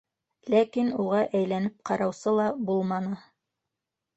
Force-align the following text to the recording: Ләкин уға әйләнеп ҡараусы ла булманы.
Ләкин 0.53 0.89
уға 1.03 1.19
әйләнеп 1.41 1.75
ҡараусы 1.91 2.33
ла 2.41 2.49
булманы. 2.71 3.17